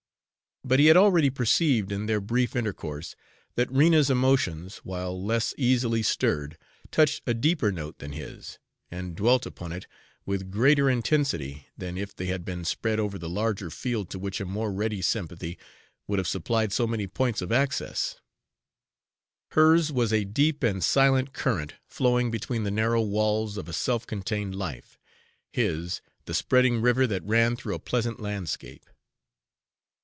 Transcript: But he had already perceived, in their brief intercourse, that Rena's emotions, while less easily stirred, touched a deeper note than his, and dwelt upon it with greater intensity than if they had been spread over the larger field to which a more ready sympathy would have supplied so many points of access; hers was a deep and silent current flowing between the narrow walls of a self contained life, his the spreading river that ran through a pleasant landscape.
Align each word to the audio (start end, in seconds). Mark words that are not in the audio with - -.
But 0.63 0.77
he 0.79 0.85
had 0.85 0.95
already 0.95 1.31
perceived, 1.31 1.91
in 1.91 2.05
their 2.05 2.21
brief 2.21 2.55
intercourse, 2.55 3.15
that 3.55 3.71
Rena's 3.71 4.11
emotions, 4.11 4.77
while 4.83 5.21
less 5.21 5.55
easily 5.57 6.03
stirred, 6.03 6.55
touched 6.91 7.23
a 7.25 7.33
deeper 7.33 7.71
note 7.71 7.97
than 7.97 8.11
his, 8.11 8.59
and 8.91 9.15
dwelt 9.15 9.47
upon 9.47 9.71
it 9.71 9.87
with 10.23 10.51
greater 10.51 10.87
intensity 10.87 11.65
than 11.75 11.97
if 11.97 12.15
they 12.15 12.27
had 12.27 12.45
been 12.45 12.63
spread 12.63 12.99
over 12.99 13.17
the 13.17 13.27
larger 13.27 13.71
field 13.71 14.11
to 14.11 14.19
which 14.19 14.39
a 14.39 14.45
more 14.45 14.71
ready 14.71 15.01
sympathy 15.01 15.57
would 16.07 16.19
have 16.19 16.27
supplied 16.27 16.71
so 16.71 16.85
many 16.85 17.07
points 17.07 17.41
of 17.41 17.51
access; 17.51 18.17
hers 19.53 19.91
was 19.91 20.13
a 20.13 20.25
deep 20.25 20.61
and 20.61 20.83
silent 20.83 21.33
current 21.33 21.73
flowing 21.87 22.29
between 22.29 22.65
the 22.65 22.69
narrow 22.71 23.01
walls 23.01 23.57
of 23.57 23.67
a 23.67 23.73
self 23.73 24.05
contained 24.05 24.53
life, 24.53 24.99
his 25.51 26.01
the 26.25 26.35
spreading 26.35 26.81
river 26.83 27.07
that 27.07 27.23
ran 27.25 27.55
through 27.55 27.73
a 27.73 27.79
pleasant 27.79 28.19
landscape. 28.19 28.85